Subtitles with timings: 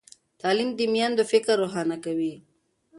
[0.41, 2.33] تعلیم د میندو فکر روښانه کوي۔